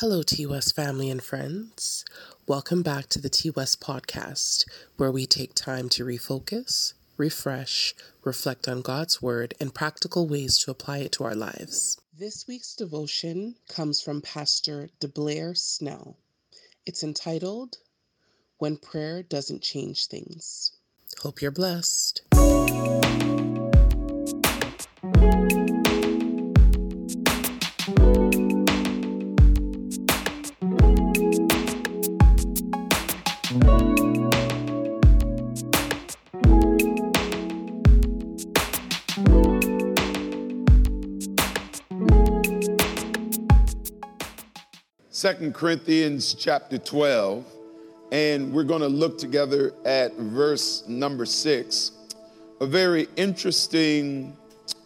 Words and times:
Hello, 0.00 0.22
T 0.22 0.46
West 0.46 0.76
family 0.76 1.10
and 1.10 1.20
friends. 1.20 2.04
Welcome 2.46 2.84
back 2.84 3.08
to 3.08 3.20
the 3.20 3.28
T 3.28 3.50
West 3.50 3.80
podcast, 3.80 4.64
where 4.96 5.10
we 5.10 5.26
take 5.26 5.56
time 5.56 5.88
to 5.88 6.04
refocus, 6.04 6.92
refresh, 7.16 7.96
reflect 8.22 8.68
on 8.68 8.80
God's 8.80 9.20
word, 9.20 9.54
and 9.58 9.74
practical 9.74 10.28
ways 10.28 10.56
to 10.58 10.70
apply 10.70 10.98
it 10.98 11.10
to 11.12 11.24
our 11.24 11.34
lives. 11.34 11.98
This 12.16 12.46
week's 12.46 12.76
devotion 12.76 13.56
comes 13.68 14.00
from 14.00 14.22
Pastor 14.22 14.88
Debleaire 15.00 15.56
Snell. 15.56 16.16
It's 16.86 17.02
entitled, 17.02 17.78
When 18.58 18.76
Prayer 18.76 19.24
Doesn't 19.24 19.64
Change 19.64 20.06
Things. 20.06 20.70
Hope 21.22 21.42
you're 21.42 21.50
blessed. 21.50 22.22
2 45.20 45.50
Corinthians 45.50 46.32
chapter 46.32 46.78
12, 46.78 47.44
and 48.12 48.52
we're 48.52 48.62
going 48.62 48.82
to 48.82 48.88
look 48.88 49.18
together 49.18 49.72
at 49.84 50.14
verse 50.14 50.86
number 50.86 51.26
6. 51.26 51.90
A 52.60 52.66
very 52.66 53.08
interesting 53.16 54.36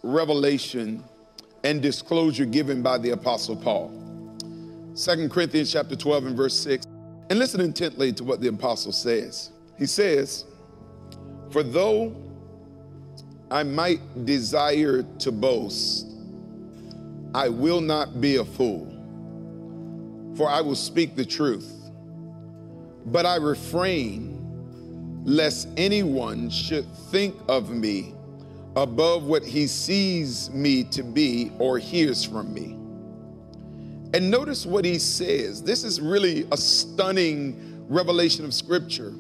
revelation 0.03 1.05
and 1.65 1.83
disclosure 1.83 2.47
given 2.47 2.81
by 2.81 2.97
the 2.97 3.11
Apostle 3.11 3.55
Paul. 3.55 3.91
2 4.97 5.29
Corinthians 5.29 5.71
chapter 5.71 5.95
12 5.95 6.25
and 6.25 6.35
verse 6.35 6.59
6. 6.61 6.87
And 7.29 7.39
listen 7.39 7.61
intently 7.61 8.11
to 8.15 8.25
what 8.25 8.41
the 8.41 8.49
Apostle 8.49 8.93
says. 8.93 9.51
He 9.79 9.85
says, 9.85 10.47
For 11.51 11.63
though 11.63 12.17
I 13.51 13.65
might 13.65 14.25
desire 14.25 15.03
to 15.03 15.31
boast, 15.31 16.07
I 17.35 17.51
will 17.51 17.83
not 17.83 18.23
be 18.23 18.37
a 18.37 18.45
fool 18.47 18.92
for 20.37 20.49
I 20.49 20.61
will 20.61 20.75
speak 20.75 21.17
the 21.17 21.25
truth. 21.25 21.91
But 23.07 23.27
I 23.27 23.37
refrain 23.37 24.39
lest 25.25 25.69
anyone 25.77 26.51
should 26.51 26.87
think 27.11 27.37
of 27.49 27.71
me 27.71 28.15
above 28.77 29.25
what 29.25 29.45
he 29.45 29.67
sees 29.67 30.51
me 30.51 30.85
to 30.85 31.03
be 31.03 31.53
or 31.59 31.79
hears 31.79 32.25
from 32.25 32.53
me. 32.53 32.79
And 34.15 34.31
notice 34.31 34.67
what 34.67 34.85
he 34.85 34.99
says. 34.99 35.63
This 35.63 35.85
is 35.85 36.01
really 36.01 36.47
a 36.53 36.57
stunning 36.57 37.87
revelation 37.89 38.45
of 38.45 38.53
scripture. 38.53 39.13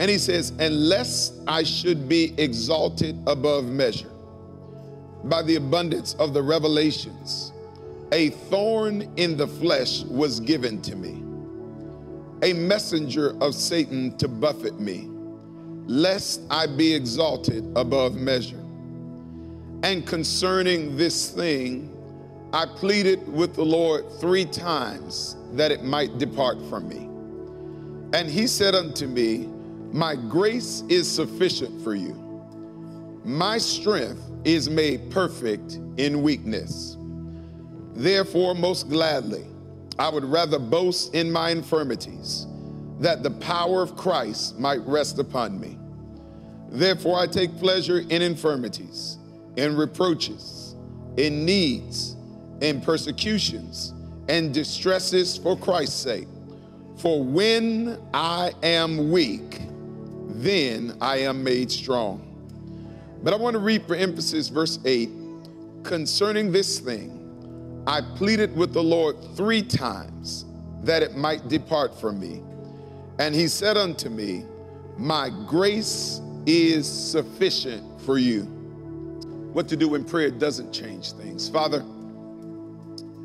And 0.00 0.08
he 0.08 0.18
says, 0.18 0.50
Unless 0.58 1.40
I 1.46 1.62
should 1.62 2.08
be 2.08 2.34
exalted 2.38 3.16
above 3.26 3.64
measure 3.64 4.10
by 5.24 5.42
the 5.42 5.56
abundance 5.56 6.14
of 6.14 6.32
the 6.32 6.42
revelations 6.42 7.52
a 8.12 8.30
thorn 8.30 9.10
in 9.16 9.36
the 9.36 9.46
flesh 9.46 10.02
was 10.04 10.40
given 10.40 10.82
to 10.82 10.96
me, 10.96 11.22
a 12.42 12.52
messenger 12.52 13.36
of 13.40 13.54
Satan 13.54 14.16
to 14.18 14.26
buffet 14.26 14.80
me, 14.80 15.08
lest 15.86 16.42
I 16.50 16.66
be 16.66 16.92
exalted 16.92 17.64
above 17.76 18.16
measure. 18.16 18.60
And 19.82 20.06
concerning 20.06 20.96
this 20.96 21.30
thing, 21.30 21.96
I 22.52 22.66
pleaded 22.66 23.32
with 23.32 23.54
the 23.54 23.64
Lord 23.64 24.04
three 24.20 24.44
times 24.44 25.36
that 25.52 25.70
it 25.70 25.84
might 25.84 26.18
depart 26.18 26.58
from 26.68 26.88
me. 26.88 27.08
And 28.12 28.28
he 28.28 28.48
said 28.48 28.74
unto 28.74 29.06
me, 29.06 29.46
My 29.92 30.16
grace 30.16 30.82
is 30.88 31.08
sufficient 31.08 31.80
for 31.82 31.94
you. 31.94 32.14
My 33.24 33.58
strength 33.58 34.22
is 34.44 34.68
made 34.68 35.10
perfect 35.10 35.78
in 35.96 36.22
weakness. 36.22 36.96
Therefore, 38.00 38.54
most 38.54 38.88
gladly, 38.88 39.44
I 39.98 40.08
would 40.08 40.24
rather 40.24 40.58
boast 40.58 41.14
in 41.14 41.30
my 41.30 41.50
infirmities, 41.50 42.46
that 42.98 43.22
the 43.22 43.30
power 43.30 43.82
of 43.82 43.94
Christ 43.94 44.58
might 44.58 44.80
rest 44.86 45.18
upon 45.18 45.60
me. 45.60 45.76
Therefore, 46.70 47.18
I 47.18 47.26
take 47.26 47.54
pleasure 47.58 47.98
in 47.98 48.22
infirmities, 48.22 49.18
in 49.56 49.76
reproaches, 49.76 50.76
in 51.18 51.44
needs, 51.44 52.16
in 52.62 52.80
persecutions, 52.80 53.92
and 54.30 54.54
distresses 54.54 55.36
for 55.36 55.54
Christ's 55.54 56.00
sake. 56.00 56.28
For 56.96 57.22
when 57.22 58.00
I 58.14 58.52
am 58.62 59.10
weak, 59.10 59.60
then 60.28 60.96
I 61.02 61.18
am 61.18 61.44
made 61.44 61.70
strong. 61.70 62.26
But 63.22 63.34
I 63.34 63.36
want 63.36 63.52
to 63.52 63.60
read 63.60 63.86
for 63.86 63.94
emphasis 63.94 64.48
verse 64.48 64.78
8 64.86 65.10
concerning 65.82 66.50
this 66.50 66.78
thing. 66.78 67.19
I 67.90 68.02
pleaded 68.02 68.54
with 68.54 68.72
the 68.72 68.84
Lord 68.84 69.16
three 69.34 69.62
times 69.62 70.44
that 70.84 71.02
it 71.02 71.16
might 71.16 71.48
depart 71.48 71.92
from 72.00 72.20
me. 72.20 72.40
And 73.18 73.34
he 73.34 73.48
said 73.48 73.76
unto 73.76 74.08
me, 74.08 74.44
My 74.96 75.28
grace 75.48 76.20
is 76.46 76.86
sufficient 76.86 78.00
for 78.02 78.16
you. 78.16 78.42
What 79.52 79.66
to 79.66 79.76
do 79.76 79.88
when 79.88 80.04
prayer 80.04 80.30
doesn't 80.30 80.72
change 80.72 81.14
things. 81.14 81.48
Father, 81.48 81.84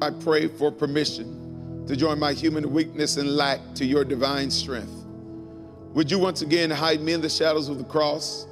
I 0.01 0.09
pray 0.09 0.47
for 0.47 0.71
permission 0.71 1.85
to 1.85 1.95
join 1.95 2.17
my 2.17 2.33
human 2.33 2.73
weakness 2.73 3.17
and 3.17 3.35
lack 3.35 3.59
to 3.75 3.85
your 3.85 4.03
divine 4.03 4.49
strength. 4.49 5.05
Would 5.93 6.09
you 6.09 6.17
once 6.17 6.41
again 6.41 6.71
hide 6.71 7.01
me 7.01 7.13
in 7.13 7.21
the 7.21 7.29
shadows 7.29 7.69
of 7.69 7.77
the 7.77 7.83
cross? 7.83 8.47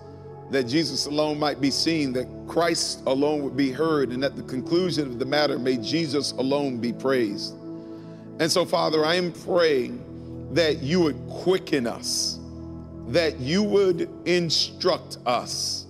That 0.54 0.68
Jesus 0.68 1.08
alone 1.08 1.40
might 1.40 1.60
be 1.60 1.72
seen, 1.72 2.14
that 2.14 2.28
Christ 2.48 3.02
alone 3.08 3.44
would 3.44 3.58
be 3.58 3.72
heard, 3.72 4.10
and 4.10 4.24
at 4.24 4.36
the 4.36 4.44
conclusion 4.44 5.08
of 5.08 5.20
the 5.20 5.26
matter, 5.26 5.58
may 5.58 5.78
Jesus 5.78 6.32
alone 6.34 6.78
be 6.78 6.94
praised. 6.94 7.56
And 8.40 8.52
so, 8.52 8.64
Father, 8.66 9.06
I 9.06 9.16
am 9.16 9.32
praying 9.32 10.00
that 10.54 10.82
you 10.82 11.02
would 11.02 11.18
quicken 11.28 11.88
us, 11.88 12.40
that 13.08 13.40
you 13.40 13.64
would 13.64 14.10
instruct 14.26 15.18
us, 15.26 15.88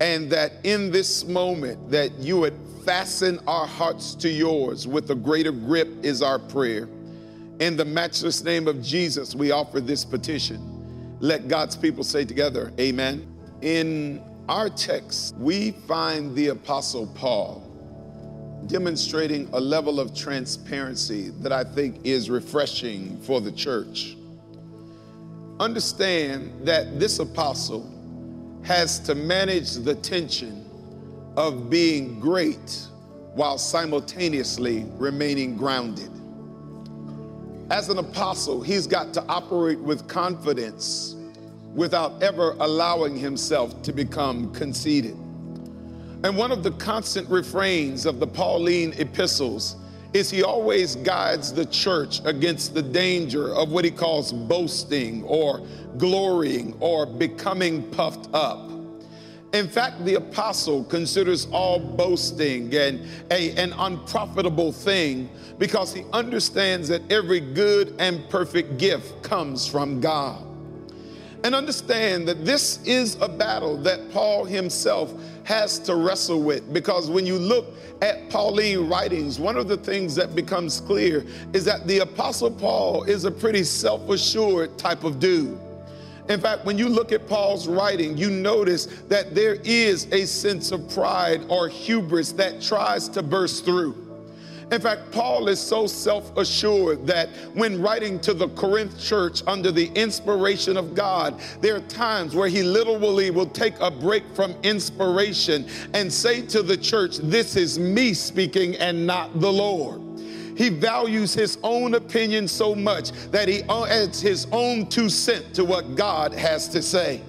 and 0.00 0.30
that 0.30 0.52
in 0.64 0.90
this 0.90 1.24
moment 1.24 1.90
that 1.90 2.12
you 2.18 2.38
would 2.40 2.54
fasten 2.84 3.38
our 3.46 3.66
hearts 3.66 4.14
to 4.14 4.30
yours 4.30 4.86
with 4.88 5.10
a 5.10 5.14
greater 5.14 5.52
grip 5.52 5.88
is 6.02 6.22
our 6.22 6.38
prayer. 6.38 6.88
In 7.60 7.76
the 7.76 7.84
matchless 7.84 8.42
name 8.42 8.66
of 8.66 8.82
Jesus, 8.82 9.34
we 9.34 9.50
offer 9.50 9.80
this 9.80 10.04
petition. 10.04 11.18
Let 11.20 11.48
God's 11.48 11.76
people 11.76 12.02
say 12.02 12.24
together, 12.24 12.72
Amen. 12.80 13.26
In 13.62 14.22
our 14.48 14.70
text, 14.70 15.36
we 15.36 15.72
find 15.86 16.34
the 16.34 16.48
Apostle 16.48 17.06
Paul 17.08 17.66
demonstrating 18.66 19.48
a 19.52 19.60
level 19.60 20.00
of 20.00 20.14
transparency 20.14 21.30
that 21.40 21.52
I 21.52 21.64
think 21.64 22.00
is 22.04 22.30
refreshing 22.30 23.20
for 23.22 23.40
the 23.40 23.52
church. 23.52 24.16
Understand 25.58 26.66
that 26.66 26.98
this 26.98 27.18
apostle 27.18 27.90
has 28.62 28.98
to 29.00 29.14
manage 29.14 29.72
the 29.72 29.94
tension 29.94 30.64
of 31.36 31.68
being 31.68 32.18
great 32.20 32.86
while 33.34 33.58
simultaneously 33.58 34.86
remaining 34.96 35.56
grounded. 35.56 36.10
As 37.70 37.88
an 37.88 37.98
apostle, 37.98 38.62
he's 38.62 38.86
got 38.86 39.12
to 39.14 39.24
operate 39.26 39.78
with 39.78 40.08
confidence 40.08 41.14
without 41.74 42.22
ever 42.22 42.56
allowing 42.60 43.16
himself 43.16 43.82
to 43.82 43.92
become 43.92 44.52
conceited. 44.52 45.16
And 46.22 46.36
one 46.36 46.52
of 46.52 46.62
the 46.62 46.72
constant 46.72 47.28
refrains 47.30 48.04
of 48.04 48.20
the 48.20 48.26
Pauline 48.26 48.92
epistles 48.98 49.76
is 50.12 50.28
he 50.28 50.42
always 50.42 50.96
guides 50.96 51.52
the 51.52 51.64
church 51.66 52.20
against 52.24 52.74
the 52.74 52.82
danger 52.82 53.54
of 53.54 53.70
what 53.70 53.84
he 53.84 53.90
calls 53.90 54.32
boasting 54.32 55.22
or 55.24 55.64
glorying 55.96 56.76
or 56.80 57.06
becoming 57.06 57.88
puffed 57.90 58.28
up. 58.34 58.68
In 59.52 59.66
fact, 59.66 60.04
the 60.04 60.14
apostle 60.14 60.84
considers 60.84 61.46
all 61.50 61.78
boasting 61.80 62.74
and 62.74 63.06
a, 63.30 63.52
an 63.56 63.72
unprofitable 63.78 64.72
thing 64.72 65.28
because 65.58 65.92
he 65.92 66.04
understands 66.12 66.88
that 66.88 67.02
every 67.10 67.40
good 67.40 67.94
and 67.98 68.28
perfect 68.28 68.78
gift 68.78 69.22
comes 69.22 69.66
from 69.66 70.00
God. 70.00 70.49
And 71.42 71.54
understand 71.54 72.28
that 72.28 72.44
this 72.44 72.84
is 72.84 73.16
a 73.20 73.28
battle 73.28 73.76
that 73.78 74.10
Paul 74.12 74.44
himself 74.44 75.14
has 75.44 75.78
to 75.80 75.94
wrestle 75.94 76.42
with 76.42 76.72
because 76.72 77.08
when 77.08 77.24
you 77.24 77.38
look 77.38 77.74
at 78.02 78.28
Pauline 78.28 78.88
writings, 78.88 79.38
one 79.38 79.56
of 79.56 79.66
the 79.66 79.76
things 79.76 80.14
that 80.16 80.34
becomes 80.34 80.80
clear 80.82 81.24
is 81.52 81.64
that 81.64 81.86
the 81.86 82.00
Apostle 82.00 82.50
Paul 82.50 83.04
is 83.04 83.24
a 83.24 83.30
pretty 83.30 83.64
self 83.64 84.08
assured 84.10 84.76
type 84.76 85.02
of 85.02 85.18
dude. 85.18 85.58
In 86.28 86.40
fact, 86.40 86.64
when 86.64 86.78
you 86.78 86.88
look 86.88 87.10
at 87.10 87.26
Paul's 87.26 87.66
writing, 87.66 88.16
you 88.16 88.30
notice 88.30 88.86
that 89.08 89.34
there 89.34 89.54
is 89.64 90.06
a 90.12 90.26
sense 90.26 90.70
of 90.70 90.88
pride 90.94 91.42
or 91.48 91.68
hubris 91.68 92.32
that 92.32 92.60
tries 92.62 93.08
to 93.08 93.22
burst 93.22 93.64
through. 93.64 93.99
In 94.70 94.80
fact, 94.80 95.10
Paul 95.10 95.48
is 95.48 95.58
so 95.58 95.86
self 95.86 96.36
assured 96.36 97.04
that 97.06 97.28
when 97.54 97.82
writing 97.82 98.20
to 98.20 98.32
the 98.32 98.48
Corinth 98.50 99.00
church 99.00 99.42
under 99.46 99.72
the 99.72 99.86
inspiration 99.94 100.76
of 100.76 100.94
God, 100.94 101.40
there 101.60 101.74
are 101.76 101.80
times 101.80 102.36
where 102.36 102.48
he 102.48 102.62
literally 102.62 103.30
will 103.30 103.46
take 103.46 103.74
a 103.80 103.90
break 103.90 104.22
from 104.34 104.54
inspiration 104.62 105.66
and 105.92 106.12
say 106.12 106.42
to 106.42 106.62
the 106.62 106.76
church, 106.76 107.16
This 107.16 107.56
is 107.56 107.78
me 107.78 108.14
speaking 108.14 108.76
and 108.76 109.06
not 109.06 109.40
the 109.40 109.52
Lord. 109.52 110.02
He 110.56 110.68
values 110.68 111.34
his 111.34 111.58
own 111.62 111.94
opinion 111.94 112.46
so 112.46 112.74
much 112.74 113.12
that 113.30 113.48
he 113.48 113.62
adds 113.62 114.20
his 114.20 114.46
own 114.52 114.86
two 114.86 115.08
cents 115.08 115.56
to 115.56 115.64
what 115.64 115.96
God 115.96 116.32
has 116.34 116.68
to 116.68 116.82
say. 116.82 117.22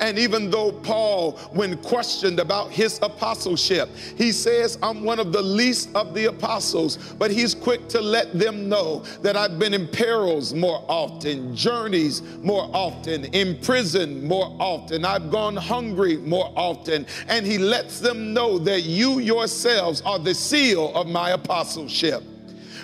And 0.00 0.18
even 0.18 0.50
though 0.50 0.72
Paul, 0.72 1.32
when 1.52 1.76
questioned 1.78 2.40
about 2.40 2.70
his 2.70 2.98
apostleship, 3.02 3.88
he 4.16 4.32
says, 4.32 4.78
I'm 4.82 5.04
one 5.04 5.20
of 5.20 5.32
the 5.32 5.42
least 5.42 5.90
of 5.94 6.14
the 6.14 6.26
apostles, 6.26 6.96
but 7.18 7.30
he's 7.30 7.54
quick 7.54 7.86
to 7.88 8.00
let 8.00 8.38
them 8.38 8.68
know 8.68 9.04
that 9.22 9.36
I've 9.36 9.58
been 9.58 9.74
in 9.74 9.88
perils 9.88 10.54
more 10.54 10.84
often, 10.88 11.54
journeys 11.54 12.22
more 12.38 12.68
often, 12.72 13.26
in 13.26 13.58
prison 13.60 14.26
more 14.26 14.56
often, 14.58 15.04
I've 15.04 15.30
gone 15.30 15.56
hungry 15.56 16.16
more 16.16 16.52
often. 16.56 17.06
And 17.28 17.46
he 17.46 17.58
lets 17.58 18.00
them 18.00 18.32
know 18.32 18.58
that 18.58 18.82
you 18.82 19.18
yourselves 19.18 20.00
are 20.02 20.18
the 20.18 20.34
seal 20.34 20.94
of 20.94 21.06
my 21.06 21.30
apostleship 21.30 22.22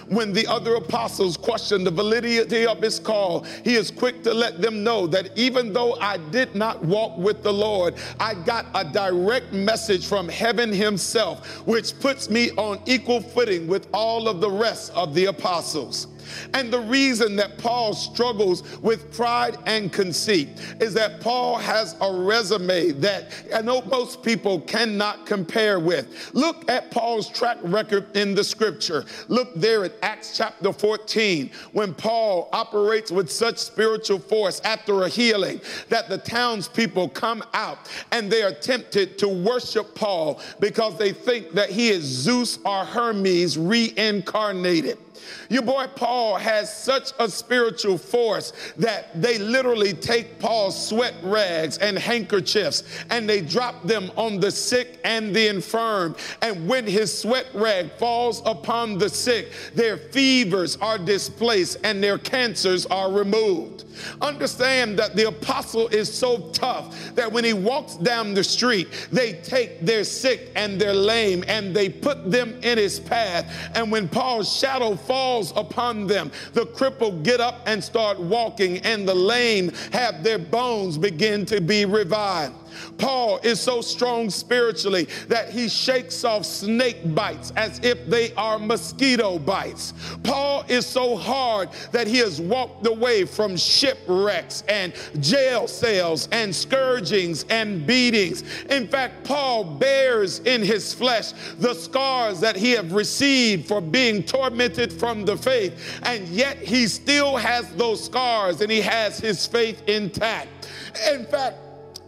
when 0.09 0.33
the 0.33 0.47
other 0.47 0.75
apostles 0.75 1.37
question 1.37 1.85
the 1.85 1.91
validity 1.91 2.67
of 2.67 2.81
his 2.81 2.99
call, 2.99 3.45
he 3.65 3.75
is 3.75 3.91
quick 3.91 4.23
to 4.23 4.35
let 4.35 4.61
them 4.61 4.83
know 4.83 5.07
that 5.07 5.37
even 5.37 5.73
though 5.73 5.95
I 5.95 6.19
did 6.31 6.55
not 6.55 6.85
walk 6.85 7.17
with 7.17 7.43
the 7.43 7.53
Lord, 7.53 7.95
I 8.21 8.35
got 8.35 8.67
a 8.75 8.85
direct 8.85 9.53
message 9.53 10.07
from 10.07 10.29
heaven 10.29 10.73
himself, 10.73 11.47
which 11.67 11.99
puts 12.01 12.31
me 12.31 12.51
on 12.53 12.81
equal 12.87 13.21
footing 13.21 13.67
with 13.67 13.89
all 13.93 14.29
of 14.29 14.41
the 14.41 14.51
rest 14.51 14.93
of 14.95 15.15
the 15.15 15.27
apostles. 15.27 16.09
And 16.55 16.73
the 16.73 16.81
reason 16.81 17.37
that 17.37 17.59
Paul 17.59 17.95
struggles 17.95 18.63
with 18.79 19.13
pride 19.15 19.57
and 19.67 19.93
conceit 19.93 20.49
is 20.81 20.95
that 20.95 21.21
Paul 21.21 21.57
has 21.57 21.97
a 22.01 22.13
resume 22.13 22.93
that 22.93 23.33
I 23.55 23.63
know 23.63 23.83
most 23.83 24.23
people 24.23 24.61
cannot 24.61 25.27
compare 25.27 25.81
with. 25.81 26.31
Look 26.35 26.71
at 26.71 26.91
Paul's 26.91 27.29
track 27.29 27.59
record 27.63 28.17
in 28.17 28.35
the 28.35 28.45
scripture. 28.45 29.05
Look 29.29 29.55
there 29.55 29.85
at 29.85 29.93
Acts 30.03 30.37
chapter 30.37 30.73
14 30.73 31.51
when 31.73 31.95
Paul 31.95 32.49
operates 32.53 33.11
with 33.11 33.31
such 33.31 33.59
spiritual 33.59 34.19
force 34.19 34.61
after 34.61 35.03
a 35.03 35.09
healing 35.09 35.61
that 35.89 36.09
the 36.09 36.19
townspeople 36.19 37.09
come 37.11 37.43
out 37.55 37.79
and 38.13 38.31
they 38.31 38.43
are 38.43 38.53
tempted 38.53 39.19
to 39.19 39.29
worship 39.29 39.95
Paul 39.95 40.41
because 40.61 40.97
they 40.99 41.13
think 41.13 41.53
that 41.53 41.71
he 41.71 41.89
is 41.89 42.05
Zeus 42.05 42.59
or 42.65 42.85
Hermes 42.85 43.59
reincarnated. 43.59 44.99
Your 45.49 45.63
boy 45.63 45.87
Paul 45.95 46.37
has 46.37 46.75
such 46.75 47.13
a 47.19 47.29
spiritual 47.29 47.99
force 47.99 48.53
that 48.77 49.21
they 49.21 49.39
literally 49.39 49.93
take 49.93 50.39
Paul's 50.39 50.89
sweat 50.89 51.15
rags 51.23 51.79
and 51.79 51.99
handkerchiefs 51.99 52.83
and 53.11 53.29
they 53.29 53.41
drop 53.41 53.83
them 53.83 54.11
on 54.17 54.41
the 54.41 54.51
sick 54.51 55.01
and 55.05 55.35
the 55.35 55.49
infirm. 55.49 56.17
And 56.43 56.69
when 56.69 56.87
his 56.87 57.17
sweat 57.17 57.47
rag 57.55 57.93
falls 57.93 58.43
upon 58.45 58.99
the 58.99 59.09
sick, 59.09 59.53
their 59.75 59.97
fevers 59.97 60.77
are 60.77 60.99
displaced 60.99 61.79
and 61.85 62.03
their 62.03 62.19
cancers 62.19 62.87
are 62.87 63.11
removed. 63.11 63.85
Understand 64.21 64.99
that 64.99 65.17
the 65.17 65.29
apostle 65.29 65.89
is 65.89 66.13
so 66.13 66.51
tough 66.51 67.15
that 67.15 67.31
when 67.31 67.45
he 67.45 67.53
walks 67.53 67.97
down 67.97 68.35
the 68.35 68.45
street, 68.45 69.09
they 69.11 69.35
take 69.35 69.81
their 69.81 70.05
sick 70.05 70.51
and 70.55 70.81
their 70.81 70.95
lame 70.95 71.45
and 71.49 71.75
they 71.75 71.89
put 71.89 72.31
them 72.31 72.59
in 72.63 72.79
his 72.79 73.01
path. 73.01 73.53
And 73.75 73.91
when 73.91 74.09
Paul's 74.09 74.55
shadow 74.55 74.97
falls 75.07 75.53
upon 75.57 76.07
them, 76.07 76.31
the 76.53 76.67
crippled 76.67 77.23
get 77.23 77.41
up 77.41 77.63
and 77.67 77.83
start 77.83 78.19
walking, 78.19 78.79
and 78.79 79.09
the 79.09 79.15
lame 79.15 79.73
have 79.93 80.23
their 80.23 80.39
bones 80.39 80.99
begin 80.99 81.47
to 81.47 81.61
be 81.61 81.85
revived. 81.85 82.55
Paul 82.99 83.39
is 83.43 83.61
so 83.61 83.81
strong 83.81 84.31
spiritually 84.31 85.09
that 85.29 85.51
he 85.51 85.69
shakes 85.69 86.25
off 86.25 86.45
snake 86.45 87.15
bites 87.15 87.53
as 87.57 87.79
if 87.83 88.07
they 88.07 88.33
are 88.35 88.59
mosquito 88.59 89.39
bites. 89.39 89.93
Paul 90.23 90.65
is 90.69 90.87
so 90.87 91.17
hard 91.17 91.69
that 91.93 92.07
he 92.07 92.19
has 92.19 92.41
walked 92.41 92.87
away 92.87 93.25
from 93.25 93.57
shipwrecks 93.57 94.63
and 94.69 94.93
jail 95.21 95.69
cells 95.69 96.29
and 96.33 96.55
scourgings 96.55 97.45
and 97.51 97.87
beatings. 97.87 98.43
In 98.71 98.89
fact, 98.89 99.25
Paul 99.25 99.65
bears 99.65 100.41
in 100.41 100.63
his 100.63 100.93
flesh 100.95 101.33
the 101.59 101.75
scars 101.75 102.41
that 102.41 102.57
he 102.57 102.73
have 102.73 102.93
received 102.93 103.67
for 103.67 103.81
being 103.81 104.23
tormented 104.23 104.93
from 104.93 105.25
the 105.25 105.37
faith, 105.37 106.01
and 106.03 106.27
yet 106.29 106.59
he 106.59 106.87
still 106.87 107.37
has 107.37 107.69
those 107.71 108.05
scars 108.05 108.61
and 108.61 108.71
he 108.71 108.81
has 108.81 109.19
his 109.19 109.47
faith 109.47 109.83
intact. 109.89 110.69
In 111.11 111.25
fact, 111.27 111.59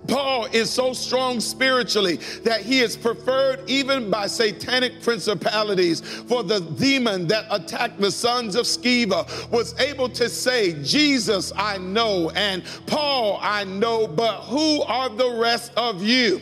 Paul 0.09 0.47
is 0.47 0.71
so 0.71 0.95
strong 0.95 1.39
spiritually 1.39 2.17
that 2.43 2.63
he 2.63 2.81
is 2.81 2.97
preferred 2.97 3.69
even 3.69 4.11
by 4.11 4.27
satanic 4.27 5.03
principalities. 5.03 6.01
For 6.01 6.43
the 6.43 6.61
demon 6.61 7.27
that 7.29 7.45
attacked 7.51 8.01
the 8.01 8.11
sons 8.11 8.57
of 8.57 8.65
Sceva 8.65 9.51
was 9.51 9.79
able 9.79 10.09
to 10.11 10.29
say, 10.29 10.83
Jesus 10.83 11.53
I 11.55 11.79
know, 11.79 12.31
and 12.31 12.65
Paul 12.87 13.39
I 13.43 13.65
know, 13.65 14.09
but 14.09 14.41
who 14.43 14.83
are 14.83 15.11
the 15.11 15.31
rest 15.33 15.73
of 15.77 16.03
you? 16.03 16.41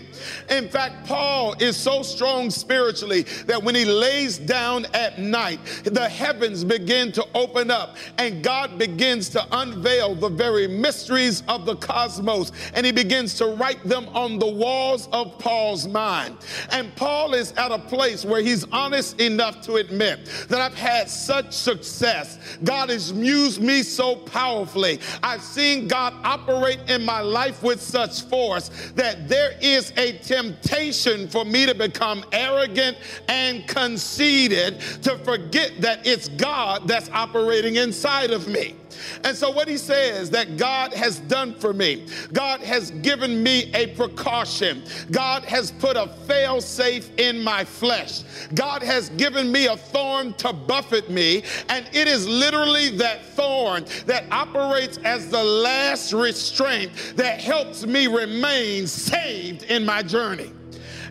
In 0.49 0.69
fact, 0.69 1.07
Paul 1.07 1.55
is 1.61 1.77
so 1.77 2.03
strong 2.03 2.51
spiritually 2.51 3.23
that 3.47 3.63
when 3.63 3.75
he 3.75 3.85
lays 3.85 4.39
down 4.39 4.87
at 4.95 5.19
night, 5.19 5.61
the 5.85 6.09
heavens 6.09 6.65
begin 6.65 7.13
to 7.13 7.27
open 7.35 7.71
up 7.71 7.97
and 8.19 8.43
God 8.43 8.79
begins 8.79 9.29
to 9.31 9.47
unveil 9.53 10.15
the 10.15 10.29
very 10.29 10.69
mysteries 10.69 11.43
of 11.49 11.67
the 11.67 11.77
cosmos 11.77 12.53
and 12.75 12.87
he 12.87 12.93
begins 12.93 13.35
to 13.35 13.56
write 13.59 13.83
them 13.85 14.09
on 14.09 14.39
the 14.39 14.47
walls 14.47 15.09
of 15.13 15.39
Paul's 15.39 15.87
mind. 15.87 16.37
And 16.71 16.95
Paul 16.97 17.35
is 17.35 17.53
at 17.53 17.73
a 17.73 17.79
place 17.79 18.25
where 18.25 18.43
he's 18.43 18.65
honest 18.73 19.21
enough 19.21 19.61
to 19.63 19.77
admit 19.77 20.27
that 20.49 20.61
I've 20.61 20.75
had 20.75 21.11
such 21.11 21.53
success. 21.53 22.39
God 22.65 22.91
has 22.91 23.13
used 23.13 23.61
me 23.61 23.83
so 23.83 24.17
powerfully. 24.17 25.01
I've 25.23 25.43
seen 25.43 25.89
God 25.89 26.15
operate 26.25 26.81
in 26.89 27.05
my 27.05 27.21
life 27.21 27.63
with 27.63 27.81
such 27.81 28.23
force 28.23 28.71
that 28.95 29.29
there 29.29 29.57
is 29.61 29.93
a 29.97 30.19
temptation 30.19 31.29
for 31.29 31.45
me 31.45 31.67
to 31.67 31.75
become 31.75 32.25
arrogant 32.33 32.97
and 33.29 33.67
conceited 33.67 34.81
to 35.03 35.19
forget 35.19 35.81
that 35.81 36.07
it's 36.07 36.29
God 36.29 36.87
that's 36.87 37.11
operating 37.11 37.77
inside 37.77 38.31
of 38.31 38.49
me. 38.49 38.75
And 39.25 39.37
so, 39.37 39.51
what 39.51 39.69
he 39.69 39.77
says 39.77 40.31
that 40.31 40.57
God 40.57 40.93
has 40.93 41.21
done 41.21 41.55
for 41.55 41.73
me, 41.73 42.07
God 42.33 42.61
has 42.61 42.91
given 42.91 43.43
me 43.43 43.71
a 43.75 43.89
precaution. 43.89 44.83
God 45.11 45.45
has 45.45 45.73
put 45.73 45.97
a 45.97 46.09
fail 46.27 46.61
safe 46.61 47.11
in 47.19 47.43
my 47.43 47.65
flesh. 47.65 48.23
God 48.55 48.83
has 48.83 49.11
given 49.11 49.51
me 49.51 49.67
a 49.67 49.77
thorn 49.77 50.35
to 50.35 50.53
buffet 50.53 51.11
me. 51.11 51.43
And 51.69 51.89
it 51.93 52.09
is 52.09 52.27
literally 52.27 52.91
that 52.97 53.25
thorn 53.25 53.85
that 54.07 54.25
operates 54.31 54.99
as 54.99 55.29
the 55.31 55.43
last 55.43 56.13
restraint 56.13 56.93
that 57.17 57.41
helps 57.41 57.87
me 57.87 58.07
remain 58.07 58.87
saved 58.87 59.65
in 59.65 59.85
my 59.85 60.03
journey. 60.03 60.53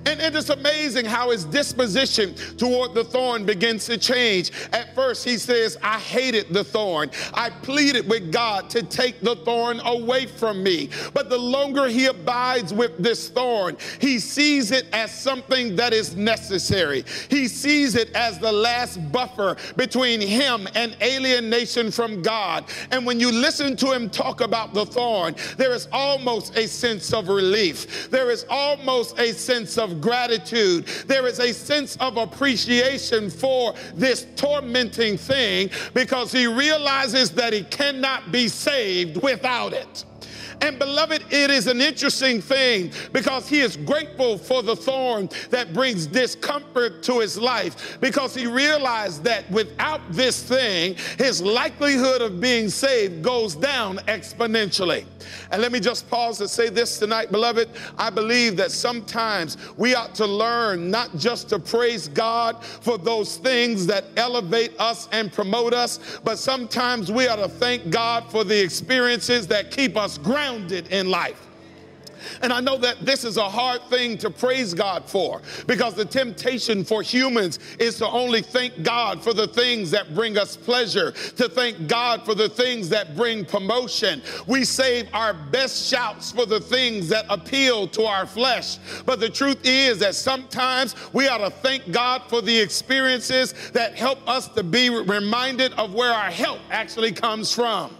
And 0.05 0.19
it 0.21 0.35
is 0.35 0.49
amazing 0.49 1.05
how 1.05 1.31
his 1.31 1.45
disposition 1.45 2.35
toward 2.57 2.93
the 2.93 3.03
thorn 3.03 3.45
begins 3.45 3.85
to 3.85 3.97
change. 3.97 4.51
At 4.71 4.93
first, 4.93 5.25
he 5.25 5.37
says, 5.37 5.77
I 5.81 5.99
hated 5.99 6.53
the 6.53 6.63
thorn. 6.63 7.09
I 7.33 7.49
pleaded 7.49 8.07
with 8.07 8.31
God 8.31 8.69
to 8.71 8.83
take 8.83 9.21
the 9.21 9.35
thorn 9.37 9.79
away 9.81 10.25
from 10.27 10.61
me. 10.61 10.89
But 11.13 11.29
the 11.29 11.37
longer 11.37 11.87
he 11.87 12.05
abides 12.05 12.73
with 12.73 12.97
this 12.97 13.29
thorn, 13.29 13.77
he 13.99 14.19
sees 14.19 14.71
it 14.71 14.87
as 14.93 15.11
something 15.11 15.75
that 15.75 15.93
is 15.93 16.15
necessary. 16.15 17.03
He 17.29 17.47
sees 17.47 17.95
it 17.95 18.11
as 18.15 18.37
the 18.39 18.51
last 18.51 18.97
buffer 19.11 19.57
between 19.75 20.21
him 20.21 20.67
and 20.75 20.95
alienation 21.01 21.91
from 21.91 22.21
God. 22.21 22.65
And 22.91 23.05
when 23.05 23.19
you 23.19 23.31
listen 23.31 23.75
to 23.77 23.91
him 23.91 24.09
talk 24.09 24.41
about 24.41 24.73
the 24.73 24.85
thorn, 24.85 25.35
there 25.57 25.73
is 25.73 25.87
almost 25.91 26.55
a 26.57 26.67
sense 26.67 27.13
of 27.13 27.27
relief. 27.27 28.09
There 28.11 28.29
is 28.29 28.45
almost 28.49 29.17
a 29.19 29.33
sense 29.33 29.77
of 29.77 29.94
gratitude. 30.01 30.85
There 31.07 31.27
is 31.27 31.39
a 31.39 31.53
sense 31.53 31.95
of 31.97 32.17
appreciation 32.17 33.29
for 33.29 33.73
this 33.93 34.27
tormenting 34.35 35.17
thing 35.17 35.69
because 35.93 36.31
he 36.31 36.47
realizes 36.47 37.31
that 37.31 37.53
he 37.53 37.63
cannot 37.63 38.31
be 38.31 38.47
saved 38.47 39.21
without 39.21 39.73
it. 39.73 40.05
And 40.61 40.79
beloved, 40.79 41.23
it 41.31 41.51
is 41.51 41.67
an 41.67 41.81
interesting 41.81 42.41
thing 42.41 42.91
because 43.11 43.47
he 43.47 43.59
is 43.59 43.77
grateful 43.77 44.37
for 44.37 44.63
the 44.63 44.75
thorn 44.75 45.29
that 45.49 45.73
brings 45.73 46.07
discomfort 46.07 47.03
to 47.03 47.19
his 47.19 47.37
life 47.37 47.97
because 47.99 48.33
he 48.33 48.47
realized 48.47 49.23
that 49.23 49.49
without 49.51 50.01
this 50.11 50.41
thing, 50.41 50.95
his 51.17 51.41
likelihood 51.41 52.21
of 52.21 52.39
being 52.39 52.69
saved 52.69 53.21
goes 53.21 53.55
down 53.55 53.97
exponentially. 54.07 55.05
And 55.51 55.61
let 55.61 55.71
me 55.71 55.79
just 55.79 56.09
pause 56.09 56.37
to 56.37 56.47
say 56.47 56.69
this 56.69 56.99
tonight, 56.99 57.31
beloved. 57.31 57.69
I 57.97 58.09
believe 58.09 58.57
that 58.57 58.71
sometimes 58.71 59.57
we 59.77 59.95
ought 59.95 60.13
to 60.15 60.25
learn 60.25 60.91
not 60.91 61.15
just 61.17 61.49
to 61.49 61.59
praise 61.59 62.07
God 62.07 62.63
for 62.63 62.97
those 62.97 63.37
things 63.37 63.87
that 63.87 64.05
elevate 64.17 64.79
us 64.79 65.09
and 65.11 65.33
promote 65.33 65.73
us, 65.73 66.19
but 66.23 66.37
sometimes 66.37 67.11
we 67.11 67.27
ought 67.27 67.37
to 67.37 67.49
thank 67.49 67.89
God 67.89 68.29
for 68.29 68.43
the 68.43 68.61
experiences 68.61 69.47
that 69.47 69.71
keep 69.71 69.97
us 69.97 70.17
grounded 70.17 70.44
in 70.45 71.09
life. 71.09 71.41
And 72.41 72.51
I 72.51 72.59
know 72.59 72.77
that 72.77 73.05
this 73.05 73.23
is 73.23 73.37
a 73.37 73.49
hard 73.49 73.81
thing 73.89 74.17
to 74.19 74.29
praise 74.29 74.73
God 74.73 75.05
for 75.05 75.41
because 75.67 75.93
the 75.93 76.05
temptation 76.05 76.83
for 76.83 77.01
humans 77.01 77.59
is 77.79 77.97
to 77.97 78.07
only 78.07 78.41
thank 78.41 78.83
God 78.83 79.23
for 79.23 79.33
the 79.33 79.47
things 79.47 79.91
that 79.91 80.13
bring 80.13 80.37
us 80.37 80.57
pleasure, 80.57 81.11
to 81.11 81.49
thank 81.49 81.87
God 81.87 82.25
for 82.25 82.35
the 82.35 82.49
things 82.49 82.89
that 82.89 83.15
bring 83.15 83.45
promotion. 83.45 84.21
We 84.47 84.63
save 84.65 85.07
our 85.13 85.33
best 85.33 85.89
shouts 85.89 86.31
for 86.31 86.45
the 86.45 86.59
things 86.59 87.09
that 87.09 87.25
appeal 87.29 87.87
to 87.89 88.05
our 88.05 88.25
flesh. 88.25 88.77
But 89.05 89.19
the 89.19 89.29
truth 89.29 89.59
is 89.63 89.99
that 89.99 90.15
sometimes 90.15 90.95
we 91.13 91.27
ought 91.27 91.39
to 91.39 91.49
thank 91.49 91.91
God 91.91 92.23
for 92.27 92.41
the 92.41 92.57
experiences 92.57 93.53
that 93.73 93.95
help 93.95 94.19
us 94.27 94.47
to 94.49 94.63
be 94.63 94.89
reminded 94.89 95.73
of 95.73 95.93
where 95.93 96.13
our 96.13 96.31
help 96.31 96.59
actually 96.71 97.11
comes 97.11 97.53
from. 97.53 97.95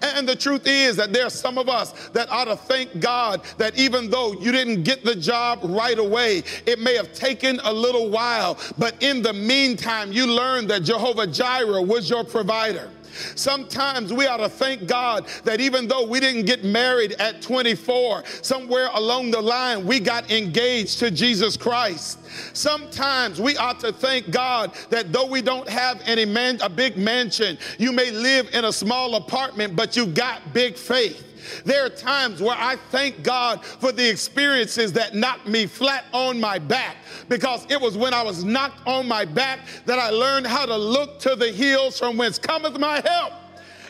And 0.00 0.28
the 0.28 0.36
truth 0.36 0.66
is 0.66 0.96
that 0.96 1.12
there 1.12 1.26
are 1.26 1.30
some 1.30 1.58
of 1.58 1.68
us 1.68 1.92
that 2.10 2.30
ought 2.30 2.46
to 2.46 2.56
thank 2.56 3.00
God 3.00 3.42
that 3.58 3.78
even 3.78 4.10
though 4.10 4.32
you 4.34 4.52
didn't 4.52 4.82
get 4.82 5.04
the 5.04 5.14
job 5.14 5.60
right 5.62 5.98
away, 5.98 6.42
it 6.66 6.78
may 6.78 6.94
have 6.94 7.12
taken 7.12 7.60
a 7.64 7.72
little 7.72 8.10
while, 8.10 8.58
but 8.78 9.00
in 9.02 9.22
the 9.22 9.32
meantime, 9.32 10.12
you 10.12 10.26
learned 10.26 10.68
that 10.70 10.82
Jehovah 10.82 11.26
Jireh 11.26 11.82
was 11.82 12.08
your 12.10 12.24
provider. 12.24 12.90
Sometimes 13.34 14.12
we 14.12 14.26
ought 14.26 14.38
to 14.38 14.48
thank 14.48 14.86
God 14.86 15.26
that 15.44 15.60
even 15.60 15.88
though 15.88 16.06
we 16.06 16.20
didn't 16.20 16.46
get 16.46 16.64
married 16.64 17.12
at 17.12 17.42
24, 17.42 18.24
somewhere 18.42 18.88
along 18.94 19.30
the 19.30 19.40
line 19.40 19.86
we 19.86 20.00
got 20.00 20.30
engaged 20.30 20.98
to 21.00 21.10
Jesus 21.10 21.56
Christ. 21.56 22.18
Sometimes 22.54 23.40
we 23.40 23.56
ought 23.56 23.80
to 23.80 23.92
thank 23.92 24.30
God 24.30 24.74
that 24.90 25.12
though 25.12 25.26
we 25.26 25.42
don't 25.42 25.68
have 25.68 26.00
any 26.06 26.24
man, 26.24 26.58
a 26.62 26.68
big 26.68 26.96
mansion, 26.96 27.58
you 27.78 27.92
may 27.92 28.10
live 28.10 28.48
in 28.54 28.64
a 28.64 28.72
small 28.72 29.16
apartment, 29.16 29.76
but 29.76 29.96
you 29.96 30.06
got 30.06 30.52
big 30.52 30.76
faith. 30.76 31.31
There 31.64 31.84
are 31.84 31.90
times 31.90 32.40
where 32.40 32.56
I 32.56 32.76
thank 32.90 33.22
God 33.22 33.64
for 33.64 33.92
the 33.92 34.08
experiences 34.08 34.92
that 34.94 35.14
knocked 35.14 35.46
me 35.46 35.66
flat 35.66 36.04
on 36.12 36.40
my 36.40 36.58
back 36.58 36.96
because 37.28 37.66
it 37.70 37.80
was 37.80 37.96
when 37.96 38.14
I 38.14 38.22
was 38.22 38.44
knocked 38.44 38.86
on 38.86 39.06
my 39.08 39.24
back 39.24 39.60
that 39.86 39.98
I 39.98 40.10
learned 40.10 40.46
how 40.46 40.66
to 40.66 40.76
look 40.76 41.18
to 41.20 41.36
the 41.36 41.50
hills 41.50 41.98
from 41.98 42.16
whence 42.16 42.38
cometh 42.38 42.78
my 42.78 43.00
help 43.04 43.32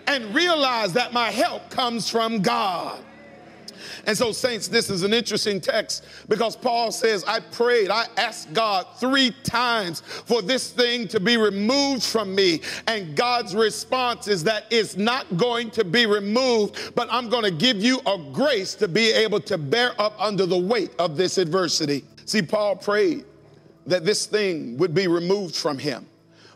and 0.06 0.35
realize 0.35 0.92
that 0.94 1.12
my 1.12 1.30
help 1.30 1.71
comes 1.71 2.09
from 2.09 2.40
God. 2.40 3.00
And 4.07 4.17
so, 4.17 4.33
saints, 4.33 4.69
this 4.69 4.91
is 4.91 5.03
an 5.03 5.12
interesting 5.12 5.61
text 5.61 6.05
because 6.29 6.57
Paul 6.57 6.93
says, 6.93 7.25
I 7.25 7.41
prayed, 7.41 7.91
I 7.91 8.07
asked 8.17 8.53
God 8.53 8.87
three 8.99 9.33
times 9.45 10.01
for 10.01 10.43
this 10.43 10.71
thing 10.71 11.09
to 11.09 11.21
be 11.21 11.37
removed 11.37 12.03
from 12.03 12.35
me. 12.35 12.61
And 12.87 13.17
God's 13.17 13.55
response 13.55 14.29
is 14.29 14.45
that 14.45 14.67
it's 14.71 14.97
not 14.97 15.37
going 15.37 15.71
to 15.73 15.85
be 15.85 16.07
removed, 16.07 16.95
but 16.95 17.09
I'm 17.11 17.29
going 17.29 17.45
to 17.45 17.51
give 17.51 17.83
you 17.83 18.01
a 18.07 18.19
grace 18.33 18.75
to 18.77 18.89
be 18.89 19.11
able 19.12 19.41
to 19.41 19.59
bear 19.59 20.01
up 20.01 20.15
under 20.19 20.47
the 20.47 20.59
weight 20.59 20.91
of 20.99 21.17
this 21.17 21.39
adversity. 21.39 22.05
See, 22.25 22.43
Paul 22.43 22.77
prayed 22.77 23.25
that 23.87 24.05
this 24.05 24.27
thing 24.27 24.77
would 24.79 24.95
be 24.95 25.09
removed 25.09 25.57
from 25.57 25.79
him, 25.79 26.07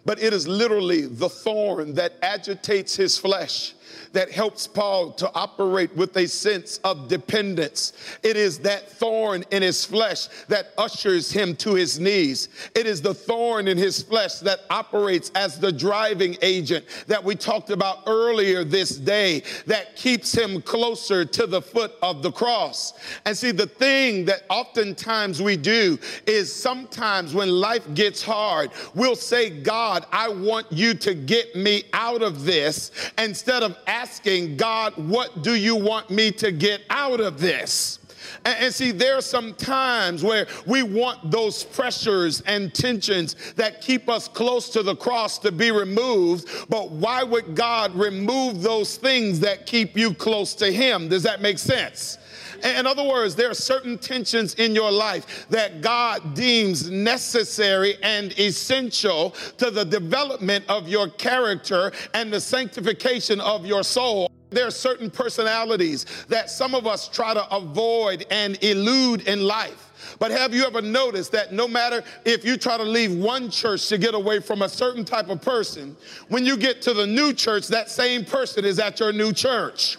but 0.04 0.22
it 0.22 0.32
is 0.32 0.46
literally 0.46 1.06
the 1.06 1.28
thorn 1.28 1.94
that 1.94 2.14
agitates 2.22 2.94
his 2.94 3.18
flesh 3.18 3.74
that 4.12 4.30
helps 4.30 4.66
Paul 4.66 5.12
to 5.12 5.30
operate 5.34 5.94
with 5.96 6.16
a 6.16 6.26
sense 6.26 6.78
of 6.84 7.08
dependence. 7.08 7.92
It 8.22 8.36
is 8.36 8.58
that 8.60 8.90
thorn 8.90 9.44
in 9.50 9.62
his 9.62 9.84
flesh 9.84 10.26
that 10.48 10.72
ushers 10.78 11.30
him 11.30 11.56
to 11.56 11.74
his 11.74 12.00
knees. 12.00 12.48
It 12.74 12.86
is 12.86 13.02
the 13.02 13.14
thorn 13.14 13.68
in 13.68 13.76
his 13.76 14.02
flesh 14.02 14.36
that 14.40 14.60
operates 14.70 15.30
as 15.34 15.58
the 15.58 15.72
driving 15.72 16.36
agent 16.42 16.84
that 17.06 17.22
we 17.22 17.34
talked 17.34 17.70
about 17.70 18.02
earlier 18.06 18.64
this 18.64 18.96
day 18.96 19.42
that 19.66 19.96
keeps 19.96 20.32
him 20.32 20.62
closer 20.62 21.24
to 21.24 21.46
the 21.46 21.62
foot 21.62 21.92
of 22.02 22.22
the 22.22 22.32
cross. 22.32 22.94
And 23.24 23.36
see, 23.36 23.50
the 23.50 23.66
thing 23.66 24.24
that 24.26 24.42
oftentimes 24.48 25.42
we 25.42 25.56
do 25.56 25.98
is 26.26 26.52
sometimes 26.52 27.34
when 27.34 27.50
life 27.50 27.86
gets 27.94 28.22
hard, 28.22 28.70
we'll 28.94 29.16
say, 29.16 29.50
God, 29.50 30.06
I 30.12 30.28
want 30.28 30.70
you 30.70 30.94
to 30.94 31.14
get 31.14 31.54
me 31.56 31.84
out 31.92 32.22
of 32.22 32.44
this 32.44 32.90
instead 33.18 33.62
of 33.62 33.75
asking 33.86 34.56
God, 34.56 34.94
what 34.96 35.42
do 35.42 35.54
you 35.54 35.76
want 35.76 36.10
me 36.10 36.30
to 36.32 36.52
get 36.52 36.82
out 36.90 37.20
of 37.20 37.40
this? 37.40 37.98
And, 38.44 38.72
see, 38.72 38.92
there 38.92 39.16
are 39.16 39.22
some 39.22 39.54
times 39.54 40.22
where 40.22 40.46
we 40.66 40.82
want 40.82 41.30
those 41.30 41.64
pressures 41.64 42.40
and 42.42 42.72
tensions 42.72 43.36
that 43.54 43.80
keep 43.80 44.08
us 44.08 44.28
close 44.28 44.68
to 44.70 44.82
the 44.82 44.94
cross 44.94 45.38
to 45.40 45.52
be 45.52 45.70
removed. 45.70 46.48
But 46.68 46.90
why 46.90 47.22
would 47.22 47.54
God 47.54 47.94
remove 47.94 48.62
those 48.62 48.96
things 48.96 49.40
that 49.40 49.66
keep 49.66 49.96
you 49.96 50.14
close 50.14 50.54
to 50.56 50.72
Him? 50.72 51.08
Does 51.08 51.22
that 51.24 51.40
make 51.40 51.58
sense? 51.58 52.18
In 52.64 52.86
other 52.86 53.04
words, 53.04 53.34
there 53.34 53.50
are 53.50 53.54
certain 53.54 53.98
tensions 53.98 54.54
in 54.54 54.74
your 54.74 54.90
life 54.90 55.46
that 55.50 55.80
God 55.80 56.34
deems 56.34 56.90
necessary 56.90 57.96
and 58.02 58.38
essential 58.38 59.30
to 59.58 59.70
the 59.70 59.84
development 59.84 60.64
of 60.68 60.88
your 60.88 61.08
character 61.08 61.92
and 62.14 62.32
the 62.32 62.40
sanctification 62.40 63.40
of 63.40 63.66
your 63.66 63.82
soul. 63.82 64.30
There 64.50 64.66
are 64.66 64.70
certain 64.70 65.10
personalities 65.10 66.06
that 66.28 66.50
some 66.50 66.74
of 66.74 66.86
us 66.86 67.08
try 67.08 67.34
to 67.34 67.54
avoid 67.54 68.26
and 68.30 68.62
elude 68.62 69.26
in 69.28 69.42
life. 69.42 70.16
But 70.18 70.30
have 70.30 70.54
you 70.54 70.64
ever 70.64 70.80
noticed 70.80 71.32
that 71.32 71.52
no 71.52 71.66
matter 71.66 72.02
if 72.24 72.44
you 72.44 72.56
try 72.56 72.76
to 72.76 72.84
leave 72.84 73.14
one 73.14 73.50
church 73.50 73.88
to 73.88 73.98
get 73.98 74.14
away 74.14 74.40
from 74.40 74.62
a 74.62 74.68
certain 74.68 75.04
type 75.04 75.28
of 75.28 75.42
person, 75.42 75.96
when 76.28 76.46
you 76.46 76.56
get 76.56 76.80
to 76.82 76.94
the 76.94 77.06
new 77.06 77.32
church, 77.32 77.66
that 77.68 77.90
same 77.90 78.24
person 78.24 78.64
is 78.64 78.78
at 78.78 79.00
your 79.00 79.12
new 79.12 79.32
church? 79.32 79.98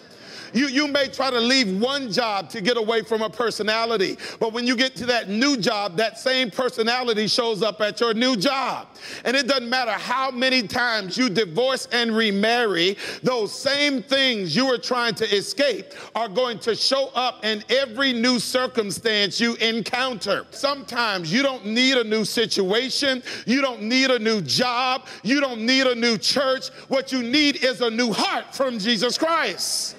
You, 0.52 0.68
you 0.68 0.88
may 0.88 1.08
try 1.08 1.30
to 1.30 1.40
leave 1.40 1.80
one 1.80 2.10
job 2.10 2.48
to 2.50 2.60
get 2.60 2.76
away 2.76 3.02
from 3.02 3.22
a 3.22 3.30
personality, 3.30 4.16
but 4.40 4.52
when 4.52 4.66
you 4.66 4.76
get 4.76 4.96
to 4.96 5.06
that 5.06 5.28
new 5.28 5.56
job, 5.56 5.96
that 5.96 6.18
same 6.18 6.50
personality 6.50 7.26
shows 7.26 7.62
up 7.62 7.80
at 7.80 8.00
your 8.00 8.14
new 8.14 8.36
job. 8.36 8.88
And 9.24 9.36
it 9.36 9.46
doesn't 9.46 9.68
matter 9.68 9.92
how 9.92 10.30
many 10.30 10.62
times 10.66 11.16
you 11.16 11.28
divorce 11.28 11.88
and 11.92 12.16
remarry, 12.16 12.96
those 13.22 13.52
same 13.52 14.02
things 14.02 14.54
you 14.54 14.66
were 14.66 14.78
trying 14.78 15.14
to 15.16 15.36
escape 15.36 15.92
are 16.14 16.28
going 16.28 16.58
to 16.60 16.74
show 16.74 17.10
up 17.14 17.44
in 17.44 17.62
every 17.68 18.12
new 18.12 18.38
circumstance 18.38 19.40
you 19.40 19.54
encounter. 19.56 20.46
Sometimes 20.50 21.32
you 21.32 21.42
don't 21.42 21.66
need 21.66 21.96
a 21.96 22.04
new 22.04 22.24
situation, 22.24 23.22
you 23.46 23.60
don't 23.60 23.82
need 23.82 24.10
a 24.10 24.18
new 24.18 24.40
job, 24.40 25.06
you 25.22 25.40
don't 25.40 25.60
need 25.60 25.86
a 25.86 25.94
new 25.94 26.18
church. 26.18 26.68
What 26.88 27.12
you 27.12 27.22
need 27.22 27.64
is 27.64 27.80
a 27.80 27.90
new 27.90 28.12
heart 28.12 28.54
from 28.54 28.78
Jesus 28.78 29.18
Christ. 29.18 29.96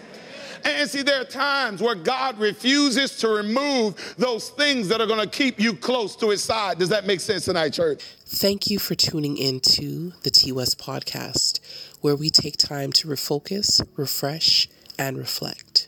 And 0.64 0.90
see, 0.90 1.02
there 1.02 1.22
are 1.22 1.26
times 1.26 1.82
where 1.82 1.96
God 1.96 2.40
refuses 2.40 3.18
to 3.18 3.30
remove 3.30 4.16
those 4.18 4.50
things 4.50 4.88
that 4.88 5.02
are 5.02 5.08
going 5.08 5.20
to 5.20 5.28
keep 5.28 5.60
you 5.60 5.74
close 5.74 6.16
to 6.18 6.30
his 6.30 6.44
side. 6.44 6.80
Does 6.80 6.90
that 6.90 7.06
make 7.06 7.20
sense 7.20 7.46
tonight, 7.46 7.74
church? 7.74 8.04
Thank 8.26 8.70
you 8.70 8.80
for 8.80 8.96
tuning 8.96 9.38
in 9.38 9.60
to 9.62 10.14
the 10.24 10.30
T 10.30 10.52
West 10.52 10.80
podcast, 10.80 11.60
where 12.02 12.16
we 12.16 12.30
take 12.30 12.58
time 12.58 12.92
to 12.94 13.08
refocus, 13.08 13.86
refresh, 13.98 14.68
and 14.98 15.18
reflect. 15.18 15.88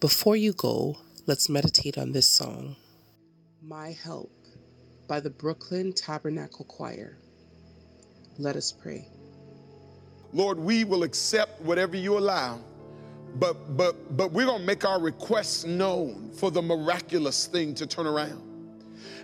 Before 0.00 0.36
you 0.36 0.52
go, 0.52 0.98
let's 1.26 1.48
meditate 1.48 1.96
on 1.96 2.12
this 2.12 2.28
song 2.28 2.76
My 3.62 3.92
Help 3.92 4.30
by 5.08 5.20
the 5.20 5.30
Brooklyn 5.30 5.92
Tabernacle 5.92 6.64
Choir. 6.66 7.16
Let 8.38 8.56
us 8.56 8.72
pray. 8.72 9.08
Lord, 10.32 10.58
we 10.58 10.84
will 10.84 11.02
accept 11.02 11.62
whatever 11.62 11.96
you 11.96 12.18
allow 12.18 12.60
but 13.38 13.76
but 13.76 14.16
but 14.16 14.32
we're 14.32 14.46
gonna 14.46 14.64
make 14.64 14.84
our 14.84 15.00
requests 15.00 15.64
known 15.64 16.30
for 16.32 16.50
the 16.50 16.62
miraculous 16.62 17.46
thing 17.46 17.74
to 17.74 17.86
turn 17.86 18.06
around. 18.06 18.42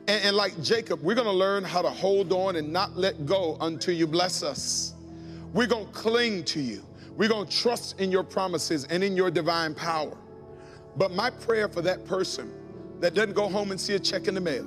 And, 0.08 0.24
and, 0.24 0.36
like 0.36 0.60
Jacob, 0.62 1.00
we're 1.00 1.14
gonna 1.14 1.32
learn 1.32 1.62
how 1.62 1.80
to 1.80 1.88
hold 1.88 2.32
on 2.32 2.56
and 2.56 2.72
not 2.72 2.96
let 2.96 3.24
go 3.24 3.56
until 3.60 3.94
you 3.94 4.06
bless 4.06 4.42
us. 4.42 4.94
We're 5.52 5.68
gonna 5.68 5.86
cling 5.92 6.44
to 6.44 6.60
you. 6.60 6.82
We're 7.16 7.28
gonna 7.28 7.48
trust 7.48 8.00
in 8.00 8.10
your 8.10 8.24
promises 8.24 8.84
and 8.84 9.04
in 9.04 9.16
your 9.16 9.30
divine 9.30 9.74
power. 9.74 10.16
But 10.96 11.12
my 11.12 11.30
prayer 11.30 11.68
for 11.68 11.82
that 11.82 12.04
person 12.04 12.52
that 13.00 13.14
doesn't 13.14 13.34
go 13.34 13.48
home 13.48 13.70
and 13.70 13.80
see 13.80 13.94
a 13.94 13.98
check 13.98 14.26
in 14.26 14.34
the 14.34 14.40
mail, 14.40 14.66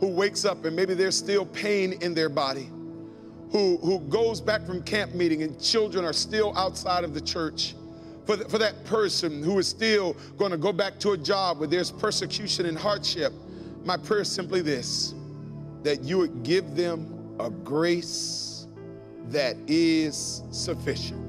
who 0.00 0.08
wakes 0.08 0.44
up 0.44 0.64
and 0.64 0.74
maybe 0.74 0.94
there's 0.94 1.16
still 1.16 1.46
pain 1.46 1.94
in 2.02 2.12
their 2.12 2.28
body, 2.28 2.68
who, 3.52 3.76
who 3.78 4.00
goes 4.00 4.40
back 4.40 4.66
from 4.66 4.82
camp 4.82 5.14
meeting 5.14 5.42
and 5.42 5.60
children 5.60 6.04
are 6.04 6.12
still 6.12 6.56
outside 6.58 7.04
of 7.04 7.14
the 7.14 7.20
church 7.20 7.74
for, 8.30 8.48
for 8.48 8.58
that 8.58 8.84
person 8.84 9.42
who 9.42 9.58
is 9.58 9.66
still 9.66 10.16
going 10.38 10.52
to 10.52 10.56
go 10.56 10.72
back 10.72 11.00
to 11.00 11.12
a 11.12 11.18
job 11.18 11.58
where 11.58 11.66
there's 11.66 11.90
persecution 11.90 12.66
and 12.66 12.78
hardship, 12.78 13.32
my 13.84 13.96
prayer 13.96 14.20
is 14.20 14.30
simply 14.30 14.60
this 14.60 15.14
that 15.82 16.04
you 16.04 16.18
would 16.18 16.42
give 16.42 16.76
them 16.76 17.36
a 17.40 17.50
grace 17.50 18.68
that 19.28 19.56
is 19.66 20.42
sufficient. 20.50 21.26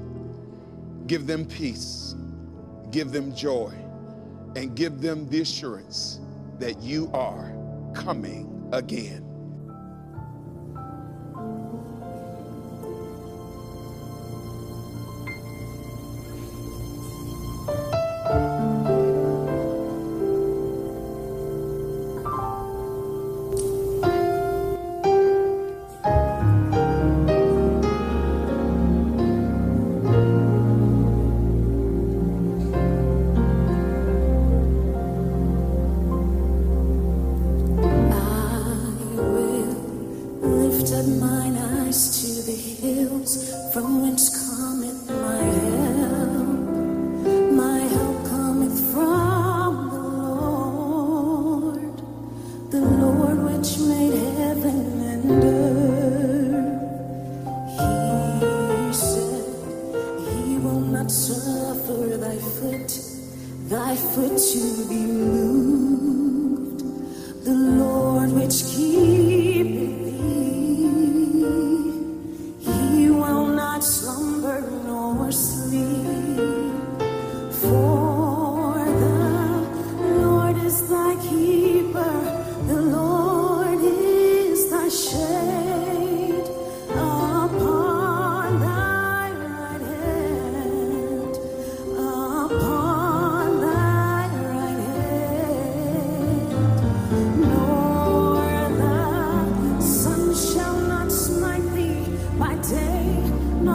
Give 1.08 1.26
them 1.26 1.46
peace, 1.46 2.14
give 2.90 3.10
them 3.10 3.34
joy, 3.34 3.72
and 4.54 4.76
give 4.76 5.00
them 5.00 5.28
the 5.30 5.40
assurance 5.40 6.20
that 6.58 6.80
you 6.82 7.10
are 7.14 7.52
coming 7.94 8.68
again. 8.72 9.31
not 61.02 61.10
suffer 61.10 62.16
thy 62.16 62.36
foot, 62.36 62.90
thy 63.68 63.96
foot 63.96 64.38
to 64.38 64.88
be 64.88 65.00
moved. 65.04 66.80
The 67.44 67.54
Lord 67.54 68.30
which 68.30 68.62
keepeth 68.66 70.11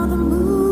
the 0.08 0.16
moon. 0.16 0.67